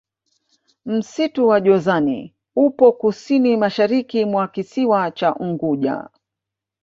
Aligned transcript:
msitu 0.85 1.47
wa 1.47 1.61
jozani 1.61 2.35
upo 2.55 2.91
kusini 2.91 3.57
mashariki 3.57 4.25
mwa 4.25 4.47
kisiwa 4.47 5.11
cha 5.11 5.35
unguja 5.35 6.09